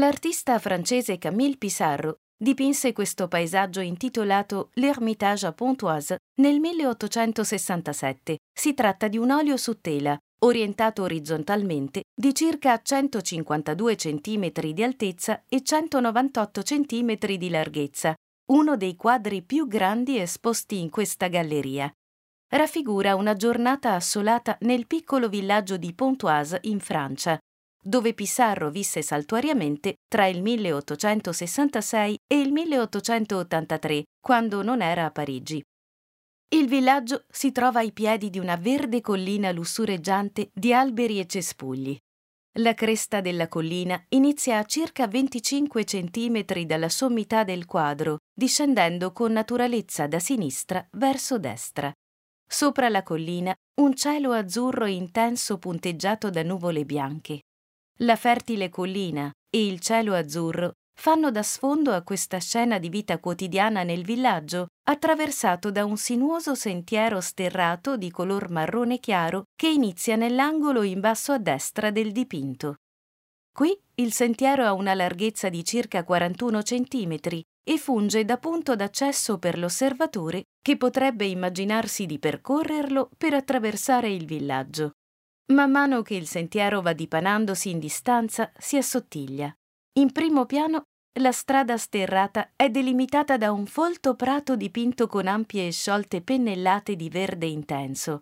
L'artista 0.00 0.58
francese 0.58 1.18
Camille 1.18 1.58
Pissarro 1.58 2.20
dipinse 2.34 2.94
questo 2.94 3.28
paesaggio 3.28 3.80
intitolato 3.80 4.70
L'Ermitage 4.76 5.46
à 5.46 5.52
Pontoise 5.52 6.16
nel 6.40 6.58
1867. 6.58 8.38
Si 8.50 8.72
tratta 8.72 9.08
di 9.08 9.18
un 9.18 9.30
olio 9.30 9.58
su 9.58 9.78
tela, 9.82 10.16
orientato 10.38 11.02
orizzontalmente, 11.02 12.04
di 12.14 12.34
circa 12.34 12.80
152 12.80 13.94
cm 13.96 14.72
di 14.72 14.82
altezza 14.82 15.44
e 15.46 15.62
198 15.62 16.62
cm 16.62 17.18
di 17.36 17.50
larghezza, 17.50 18.14
uno 18.52 18.78
dei 18.78 18.96
quadri 18.96 19.42
più 19.42 19.66
grandi 19.66 20.18
esposti 20.18 20.80
in 20.80 20.88
questa 20.88 21.28
galleria. 21.28 21.92
Raffigura 22.52 23.16
una 23.16 23.34
giornata 23.34 23.92
assolata 23.92 24.56
nel 24.60 24.86
piccolo 24.86 25.28
villaggio 25.28 25.76
di 25.76 25.92
Pontoise 25.92 26.58
in 26.62 26.80
Francia, 26.80 27.38
dove 27.82 28.14
Pissarro 28.14 28.70
visse 28.70 29.02
saltuariamente 29.02 29.96
tra 30.08 30.26
il 30.26 30.42
1866 30.42 32.18
e 32.26 32.40
il 32.40 32.52
1883, 32.52 34.04
quando 34.20 34.62
non 34.62 34.82
era 34.82 35.06
a 35.06 35.10
Parigi. 35.10 35.62
Il 36.52 36.66
villaggio 36.66 37.24
si 37.28 37.52
trova 37.52 37.78
ai 37.78 37.92
piedi 37.92 38.28
di 38.28 38.38
una 38.38 38.56
verde 38.56 39.00
collina 39.00 39.52
lussureggiante 39.52 40.50
di 40.52 40.72
alberi 40.72 41.20
e 41.20 41.26
cespugli. 41.26 41.96
La 42.58 42.74
cresta 42.74 43.20
della 43.20 43.46
collina 43.46 44.02
inizia 44.08 44.58
a 44.58 44.64
circa 44.64 45.06
25 45.06 45.84
centimetri 45.84 46.66
dalla 46.66 46.88
sommità 46.88 47.44
del 47.44 47.64
quadro, 47.66 48.18
discendendo 48.34 49.12
con 49.12 49.30
naturalezza 49.30 50.08
da 50.08 50.18
sinistra 50.18 50.84
verso 50.96 51.38
destra. 51.38 51.92
Sopra 52.44 52.88
la 52.88 53.04
collina 53.04 53.54
un 53.80 53.94
cielo 53.94 54.32
azzurro 54.32 54.86
intenso 54.86 55.58
punteggiato 55.58 56.30
da 56.30 56.42
nuvole 56.42 56.84
bianche. 56.84 57.42
La 58.02 58.16
fertile 58.16 58.70
collina 58.70 59.30
e 59.50 59.66
il 59.66 59.78
cielo 59.78 60.14
azzurro 60.14 60.72
fanno 60.98 61.30
da 61.30 61.42
sfondo 61.42 61.92
a 61.92 62.02
questa 62.02 62.38
scena 62.38 62.78
di 62.78 62.88
vita 62.88 63.18
quotidiana 63.18 63.82
nel 63.82 64.04
villaggio, 64.04 64.68
attraversato 64.88 65.70
da 65.70 65.84
un 65.84 65.98
sinuoso 65.98 66.54
sentiero 66.54 67.20
sterrato 67.20 67.98
di 67.98 68.10
color 68.10 68.48
marrone 68.48 69.00
chiaro 69.00 69.44
che 69.54 69.68
inizia 69.68 70.16
nell'angolo 70.16 70.82
in 70.82 71.00
basso 71.00 71.32
a 71.32 71.38
destra 71.38 71.90
del 71.90 72.12
dipinto. 72.12 72.76
Qui 73.52 73.78
il 73.96 74.12
sentiero 74.12 74.64
ha 74.64 74.72
una 74.72 74.94
larghezza 74.94 75.50
di 75.50 75.62
circa 75.62 76.02
41 76.02 76.62
cm 76.62 77.16
e 77.62 77.78
funge 77.78 78.24
da 78.24 78.38
punto 78.38 78.76
d'accesso 78.76 79.38
per 79.38 79.58
l'osservatore 79.58 80.44
che 80.62 80.78
potrebbe 80.78 81.26
immaginarsi 81.26 82.06
di 82.06 82.18
percorrerlo 82.18 83.10
per 83.18 83.34
attraversare 83.34 84.10
il 84.10 84.24
villaggio. 84.24 84.92
Man 85.50 85.72
mano 85.72 86.02
che 86.02 86.14
il 86.14 86.28
sentiero 86.28 86.80
va 86.80 86.92
dipanandosi 86.92 87.70
in 87.70 87.80
distanza, 87.80 88.52
si 88.56 88.76
assottiglia. 88.76 89.52
In 89.98 90.12
primo 90.12 90.46
piano 90.46 90.84
la 91.18 91.32
strada 91.32 91.76
sterrata 91.76 92.52
è 92.54 92.70
delimitata 92.70 93.36
da 93.36 93.50
un 93.50 93.66
folto 93.66 94.14
prato 94.14 94.54
dipinto 94.54 95.08
con 95.08 95.26
ampie 95.26 95.66
e 95.66 95.72
sciolte 95.72 96.22
pennellate 96.22 96.94
di 96.94 97.08
verde 97.08 97.46
intenso. 97.46 98.20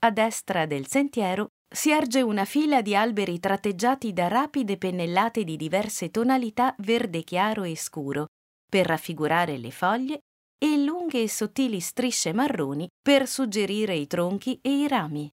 A 0.00 0.10
destra 0.10 0.66
del 0.66 0.86
sentiero 0.86 1.48
si 1.74 1.90
erge 1.90 2.20
una 2.20 2.44
fila 2.44 2.82
di 2.82 2.94
alberi 2.94 3.40
tratteggiati 3.40 4.12
da 4.12 4.28
rapide 4.28 4.76
pennellate 4.76 5.44
di 5.44 5.56
diverse 5.56 6.10
tonalità 6.10 6.74
verde 6.80 7.22
chiaro 7.22 7.62
e 7.62 7.76
scuro, 7.76 8.26
per 8.68 8.86
raffigurare 8.86 9.56
le 9.56 9.70
foglie, 9.70 10.20
e 10.58 10.76
lunghe 10.76 11.22
e 11.22 11.28
sottili 11.30 11.80
strisce 11.80 12.34
marroni 12.34 12.86
per 13.00 13.26
suggerire 13.26 13.94
i 13.94 14.06
tronchi 14.06 14.58
e 14.60 14.80
i 14.80 14.86
rami. 14.86 15.30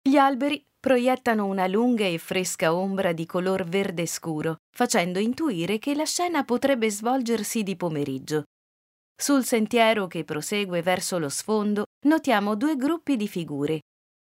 Gli 0.00 0.16
alberi 0.16 0.64
proiettano 0.86 1.46
una 1.46 1.66
lunga 1.66 2.04
e 2.04 2.16
fresca 2.16 2.72
ombra 2.72 3.10
di 3.10 3.26
color 3.26 3.64
verde 3.64 4.06
scuro, 4.06 4.58
facendo 4.72 5.18
intuire 5.18 5.80
che 5.80 5.96
la 5.96 6.04
scena 6.04 6.44
potrebbe 6.44 6.88
svolgersi 6.92 7.64
di 7.64 7.74
pomeriggio. 7.74 8.44
Sul 9.20 9.44
sentiero 9.44 10.06
che 10.06 10.22
prosegue 10.22 10.82
verso 10.82 11.18
lo 11.18 11.28
sfondo 11.28 11.86
notiamo 12.06 12.54
due 12.54 12.76
gruppi 12.76 13.16
di 13.16 13.26
figure. 13.26 13.80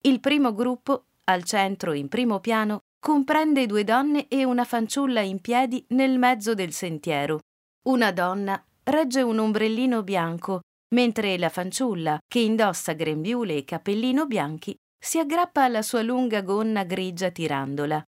Il 0.02 0.20
primo 0.20 0.54
gruppo, 0.54 1.06
al 1.24 1.42
centro 1.42 1.92
in 1.92 2.06
primo 2.06 2.38
piano, 2.38 2.82
comprende 3.00 3.66
due 3.66 3.82
donne 3.82 4.28
e 4.28 4.44
una 4.44 4.64
fanciulla 4.64 5.22
in 5.22 5.40
piedi 5.40 5.84
nel 5.88 6.20
mezzo 6.20 6.54
del 6.54 6.70
sentiero. 6.70 7.40
Una 7.88 8.12
donna 8.12 8.64
regge 8.84 9.22
un 9.22 9.40
ombrellino 9.40 10.04
bianco, 10.04 10.60
mentre 10.94 11.36
la 11.36 11.48
fanciulla, 11.48 12.16
che 12.28 12.38
indossa 12.38 12.92
grembiule 12.92 13.56
e 13.56 13.64
cappellino 13.64 14.26
bianchi, 14.26 14.72
si 15.04 15.18
aggrappa 15.18 15.64
alla 15.64 15.82
sua 15.82 16.00
lunga 16.00 16.40
gonna 16.40 16.82
grigia 16.82 17.30
tirandola. 17.30 18.02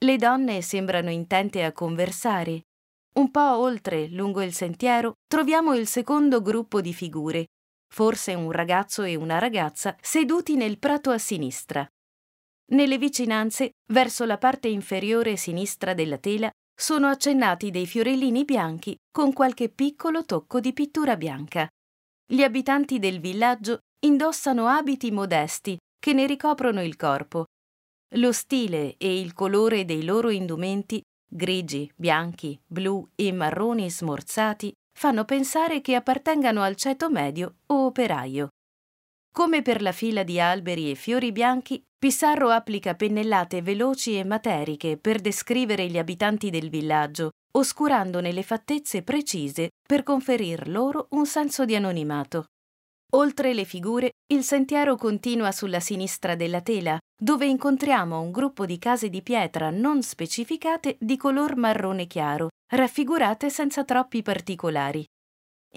Le 0.00 0.16
donne 0.16 0.62
sembrano 0.62 1.10
intente 1.10 1.62
a 1.62 1.72
conversare. 1.72 2.62
Un 3.14 3.30
po' 3.30 3.56
oltre, 3.58 4.08
lungo 4.08 4.42
il 4.42 4.52
sentiero, 4.52 5.12
troviamo 5.28 5.74
il 5.74 5.86
secondo 5.86 6.42
gruppo 6.42 6.80
di 6.80 6.92
figure, 6.92 7.46
forse 7.86 8.34
un 8.34 8.50
ragazzo 8.50 9.04
e 9.04 9.14
una 9.14 9.38
ragazza 9.38 9.96
seduti 10.00 10.56
nel 10.56 10.80
prato 10.80 11.10
a 11.10 11.18
sinistra. 11.18 11.86
Nelle 12.72 12.98
vicinanze, 12.98 13.74
verso 13.92 14.24
la 14.24 14.38
parte 14.38 14.66
inferiore 14.66 15.36
sinistra 15.36 15.94
della 15.94 16.18
tela, 16.18 16.50
sono 16.74 17.06
accennati 17.06 17.70
dei 17.70 17.86
fiorellini 17.86 18.44
bianchi 18.44 18.96
con 19.10 19.32
qualche 19.32 19.68
piccolo 19.68 20.24
tocco 20.24 20.58
di 20.58 20.72
pittura 20.72 21.16
bianca. 21.16 21.68
Gli 22.26 22.42
abitanti 22.42 22.98
del 22.98 23.20
villaggio 23.20 23.78
indossano 24.04 24.66
abiti 24.66 25.10
modesti, 25.10 25.76
che 25.98 26.12
ne 26.12 26.26
ricoprono 26.26 26.82
il 26.82 26.96
corpo. 26.96 27.46
Lo 28.16 28.32
stile 28.32 28.96
e 28.96 29.20
il 29.20 29.32
colore 29.34 29.84
dei 29.84 30.04
loro 30.04 30.30
indumenti, 30.30 31.02
grigi, 31.28 31.90
bianchi, 31.94 32.58
blu 32.66 33.06
e 33.14 33.32
marroni 33.32 33.90
smorzati, 33.90 34.72
fanno 34.98 35.24
pensare 35.24 35.80
che 35.80 35.94
appartengano 35.94 36.62
al 36.62 36.74
ceto 36.74 37.10
medio 37.10 37.56
o 37.66 37.86
operaio. 37.86 38.48
Come 39.32 39.62
per 39.62 39.82
la 39.82 39.92
fila 39.92 40.22
di 40.22 40.40
alberi 40.40 40.90
e 40.90 40.94
fiori 40.94 41.30
bianchi, 41.32 41.82
Pissarro 41.98 42.50
applica 42.50 42.94
pennellate 42.94 43.60
veloci 43.60 44.16
e 44.16 44.24
materiche 44.24 44.96
per 44.96 45.20
descrivere 45.20 45.86
gli 45.86 45.98
abitanti 45.98 46.48
del 46.48 46.70
villaggio, 46.70 47.30
oscurandone 47.52 48.32
le 48.32 48.42
fattezze 48.42 49.02
precise 49.02 49.70
per 49.86 50.02
conferir 50.02 50.68
loro 50.68 51.08
un 51.10 51.26
senso 51.26 51.64
di 51.64 51.74
anonimato. 51.74 52.46
Oltre 53.12 53.54
le 53.54 53.64
figure, 53.64 54.12
il 54.32 54.44
sentiero 54.44 54.96
continua 54.96 55.50
sulla 55.50 55.80
sinistra 55.80 56.34
della 56.34 56.60
tela, 56.60 56.98
dove 57.18 57.46
incontriamo 57.46 58.20
un 58.20 58.30
gruppo 58.30 58.66
di 58.66 58.78
case 58.78 59.08
di 59.08 59.22
pietra 59.22 59.70
non 59.70 60.02
specificate 60.02 60.98
di 61.00 61.16
color 61.16 61.56
marrone 61.56 62.06
chiaro, 62.06 62.48
raffigurate 62.70 63.48
senza 63.48 63.82
troppi 63.84 64.20
particolari. 64.20 65.02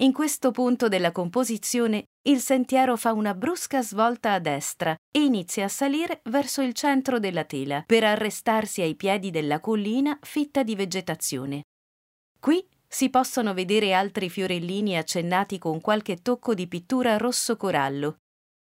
In 0.00 0.12
questo 0.12 0.50
punto 0.50 0.88
della 0.88 1.10
composizione 1.10 2.04
il 2.28 2.40
sentiero 2.40 2.96
fa 2.96 3.12
una 3.12 3.34
brusca 3.34 3.82
svolta 3.82 4.34
a 4.34 4.38
destra 4.38 4.94
e 5.10 5.20
inizia 5.20 5.64
a 5.64 5.68
salire 5.68 6.20
verso 6.24 6.60
il 6.60 6.74
centro 6.74 7.18
della 7.18 7.44
tela, 7.44 7.82
per 7.86 8.04
arrestarsi 8.04 8.82
ai 8.82 8.94
piedi 8.94 9.30
della 9.30 9.58
collina 9.58 10.18
fitta 10.20 10.62
di 10.62 10.74
vegetazione. 10.74 11.62
Qui 12.38 12.66
si 12.92 13.08
possono 13.08 13.54
vedere 13.54 13.94
altri 13.94 14.28
fiorellini 14.28 14.98
accennati 14.98 15.56
con 15.56 15.80
qualche 15.80 16.16
tocco 16.16 16.52
di 16.52 16.68
pittura 16.68 17.16
rosso 17.16 17.56
corallo. 17.56 18.18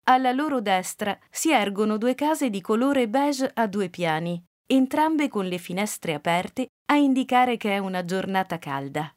Alla 0.05 0.31
loro 0.31 0.61
destra 0.61 1.17
si 1.29 1.51
ergono 1.51 1.97
due 1.97 2.15
case 2.15 2.49
di 2.49 2.61
colore 2.61 3.09
beige 3.09 3.51
a 3.53 3.67
due 3.67 3.89
piani, 3.89 4.41
entrambe 4.65 5.27
con 5.27 5.45
le 5.45 5.57
finestre 5.57 6.13
aperte 6.13 6.67
a 6.85 6.95
indicare 6.95 7.57
che 7.57 7.71
è 7.71 7.79
una 7.79 8.05
giornata 8.05 8.59
calda. 8.59 9.13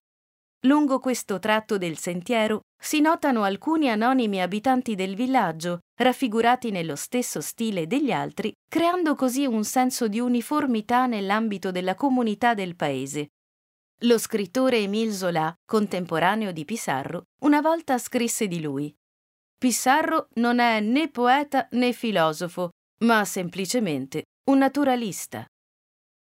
Lungo 0.67 0.99
questo 0.99 1.39
tratto 1.39 1.79
del 1.79 1.97
sentiero 1.99 2.63
si 2.77 3.01
notano 3.01 3.45
alcuni 3.45 3.89
anonimi 3.89 4.43
abitanti 4.43 4.97
del 4.97 5.15
villaggio, 5.15 5.83
raffigurati 6.01 6.73
nello 6.73 6.97
stesso 6.97 7.41
stile 7.41 7.87
degli 7.87 8.11
altri, 8.11 8.53
creando 8.69 9.15
così 9.15 9.47
un 9.47 9.63
senso 9.63 10.09
di 10.09 10.19
uniformità 10.19 11.07
nell'ambito 11.07 11.71
della 11.71 11.95
comunità 11.95 12.55
del 12.55 12.75
paese. 12.75 13.29
Lo 14.01 14.19
scrittore 14.19 14.81
Émile 14.81 15.11
Zola, 15.11 15.55
contemporaneo 15.65 16.53
di 16.53 16.67
Pissarro, 16.67 17.29
una 17.41 17.63
volta 17.63 17.97
scrisse 17.97 18.47
di 18.47 18.61
lui 18.61 18.95
Pissarro 19.59 20.29
non 20.35 20.59
è 20.59 20.81
né 20.81 21.09
poeta 21.09 21.67
né 21.71 21.95
filosofo, 21.95 22.69
ma 23.05 23.25
semplicemente 23.25 24.25
un 24.51 24.59
naturalista. 24.59 25.47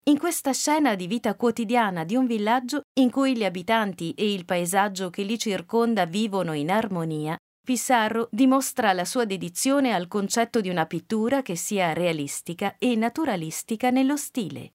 In 0.07 0.17
questa 0.17 0.53
scena 0.53 0.95
di 0.95 1.05
vita 1.05 1.35
quotidiana 1.35 2.05
di 2.05 2.15
un 2.15 2.25
villaggio 2.25 2.83
in 2.99 3.11
cui 3.11 3.35
gli 3.35 3.43
abitanti 3.43 4.13
e 4.13 4.31
il 4.31 4.45
paesaggio 4.45 5.09
che 5.09 5.23
li 5.23 5.37
circonda 5.37 6.05
vivono 6.05 6.53
in 6.53 6.71
armonia, 6.71 7.35
Pissarro 7.61 8.29
dimostra 8.31 8.93
la 8.93 9.03
sua 9.03 9.25
dedizione 9.25 9.93
al 9.93 10.07
concetto 10.07 10.61
di 10.61 10.69
una 10.69 10.85
pittura 10.85 11.41
che 11.41 11.57
sia 11.57 11.91
realistica 11.91 12.77
e 12.77 12.95
naturalistica 12.95 13.89
nello 13.89 14.15
stile. 14.15 14.71